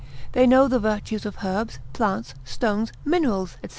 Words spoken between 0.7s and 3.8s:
virtues of herbs, plants, stones, minerals, &c.